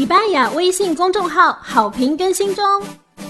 [0.00, 2.64] 礼拜雅微信公众号好评更新中，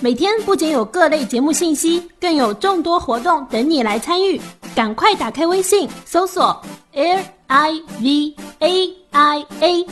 [0.00, 4.40] 每天不仅有各类节目信息，更有众多活动等你来参与。
[4.72, 6.62] 赶快打开微信，搜索
[6.92, 9.86] L I V A I A。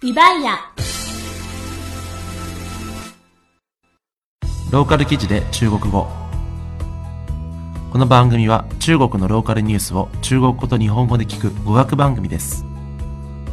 [0.00, 0.58] 礼拜雅。
[4.72, 6.06] ローカル記事で中国語
[7.92, 12.64] この番組は中国のローカルニュースを中国語と日本語で聞く語学番組です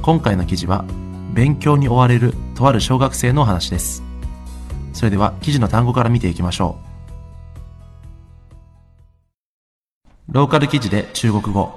[0.01, 0.85] 今回の記事は
[1.37, 4.01] 勉強に追われるとある小学生のお話です。
[4.91, 6.79] それでは記事の単語から見ていきましょ
[10.27, 10.33] う。
[10.33, 11.71] ローカル記事で中国語。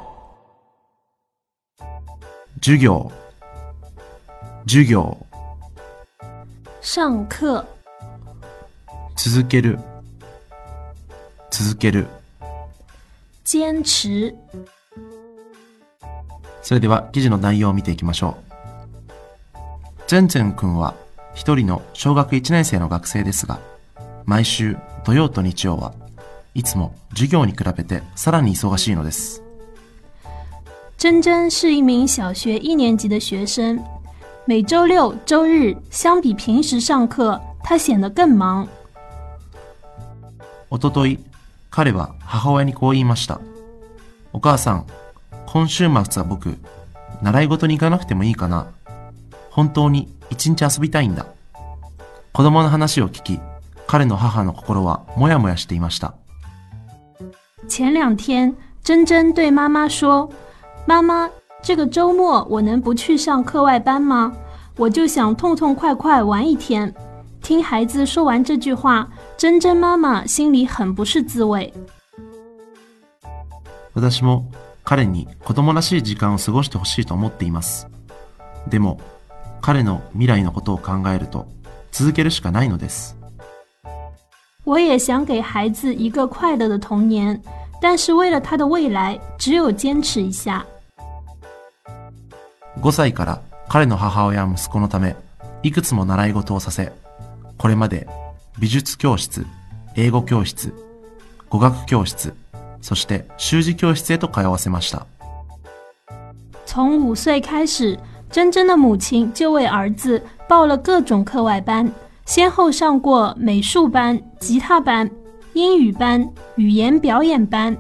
[2.62, 3.12] 授業。
[4.66, 5.26] 授業。
[6.80, 7.66] 上課。
[9.14, 9.78] 続ける。
[11.50, 12.06] 続ける。
[13.44, 14.34] 堅持。
[16.62, 18.49] それでは記事の内容を見ていきましょう。
[20.10, 20.96] ゼンゼン君は
[21.34, 23.60] 一人の小学1年生の学生ですが、
[24.24, 25.94] 毎週土曜と日曜は
[26.52, 29.40] いつも授業に比べてさらに忙しいのです。
[30.98, 33.78] 珍珍是一名小学一年级的学生，
[34.46, 38.66] 每周六、周日相比平时上课，他显得更忙。
[40.70, 41.20] おととい、
[41.70, 43.40] 彼は母親にこう言いました。
[44.32, 44.86] お母さん、
[45.46, 46.58] 今週末は僕、
[47.22, 48.72] 習い事に行かなくてもいいかな
[49.50, 51.26] 本当に一日遊びたいんだ。
[52.32, 53.40] 子供の話を聞き、
[53.86, 56.14] 彼の母の心はもやもやしていました。
[57.68, 60.30] 前两天，珍珍对妈妈说
[60.86, 61.28] ：“妈妈，
[61.62, 64.32] 这个周末我能不去上课外班吗？
[64.76, 66.94] 我就想痛痛快快玩一天。”
[67.42, 71.72] 听孩子说完这句话，珍珍妈妈心里很不是滋味。
[73.94, 74.44] 私も
[74.84, 77.88] 彼に子供らしい時間を過ごしてほしいと思っています。
[78.68, 79.00] でも、
[79.60, 81.46] 彼の未来のことを考えると、
[81.92, 83.16] 続けるしかないのです。
[84.64, 87.40] 我也想给孩子一个快乐的童年，
[87.80, 90.64] 但是为了他的未来，只有坚持一下。
[92.80, 95.16] 5歳から彼の母親は息子のため、
[95.62, 96.92] いくつも習い事をさせ、
[97.58, 98.06] これまで
[98.58, 99.46] 美術教室、
[99.96, 100.72] 英語教室、
[101.48, 102.34] 語学教室、
[102.80, 105.06] そして習字教室へと通わせました。
[106.64, 107.98] 从五岁开始，
[108.29, 111.91] 珍珍的母亲就为儿子报了各种课外班，
[112.25, 115.09] 先后上过美术班、吉他班、
[115.53, 117.77] 英语班、语言表演班、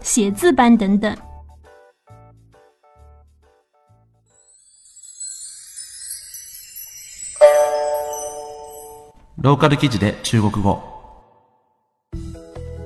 [0.00, 1.14] 写字班等等。
[9.40, 10.80] ローカル記事で中国語。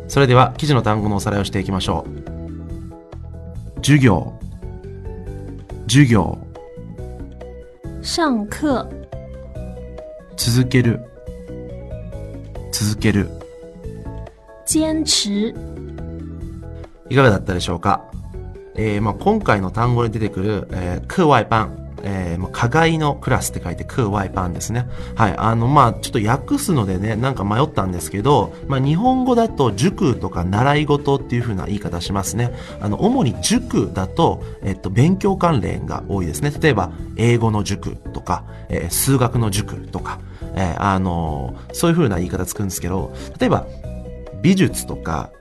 [0.06, 3.76] それでは記事の単語のおさらいをしていきましょう。
[3.76, 4.34] 授業、
[5.88, 6.36] 授業、
[8.07, 8.87] 上課、
[10.37, 11.01] 続ける、
[12.71, 13.27] 続ける。
[14.65, 15.53] 坚持、
[17.09, 18.09] いかがだったでしょうか、
[18.75, 24.87] えーまあ、今回の単語に出てくる、えー、課外班、えーまあ、課外のクラスって書いて課外班ですね。
[25.15, 25.35] はい。
[25.37, 32.53] あの、まあ、ちょっと訳すのでね、なんか迷ったんですけど、まあ、日本語だと塾とか習い事っていう風な言い方しますね。
[32.79, 36.51] あの、主に塾だと、えっと、勉強関連が多いですね。
[36.61, 40.19] 例えば、英語の塾とか、えー数学の塾とか、
[40.55, 43.67] えーあのそういう風な言い方つくんですけど、例えば、
[44.41, 45.31] 美術とか、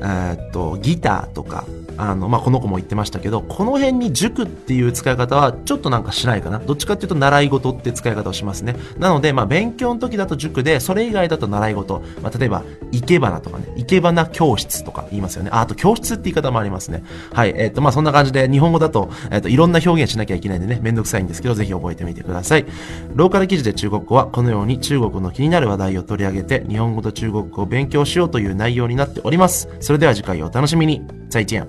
[0.00, 1.64] えーっと、ギターとか、
[1.98, 6.58] あの、まあ、この子も言ってましたけど、この辺に塾っていう使い方はちょっとなんかしないかな。
[6.58, 8.76] どっちかっていうと習い事って使い方をしますね。
[8.98, 12.02] なので、まあ、勉強の時だと塾で、それ以外だと習い事。
[12.22, 12.62] まあ、例えば、
[12.92, 15.50] 生け花とかね、生け花教室とか言いますよね。
[15.52, 17.02] あ、あと教室って言い方もありますね。
[17.32, 17.54] はい。
[17.56, 22.66] えーっと、まあ、そんな感じで、日本語だと、えーっと、いろんな表現しなきゃいけないんでね、めんどくさいんですけど、ぜひ覚えてみてください。
[23.14, 29.68] ローカル記事で中国語は、このように中国の気になる話題を取り上げて、日本語と中国語を勉強しようという内容になっております。
[29.86, 31.00] それでは次回をお楽しみに。
[31.30, 31.64] 再见。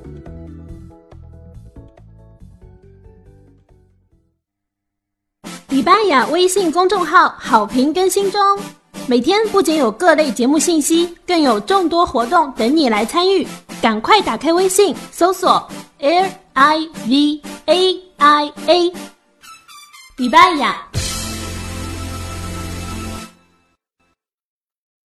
[5.70, 8.42] 礼拜雅微信公众号好评更新中，
[9.06, 13.48] 每天不仅有各类节目信息，更有众多活动等你来参与。
[13.84, 18.94] 赶快打开微信，搜索 L I V A I A。
[20.18, 20.87] 礼拜雅。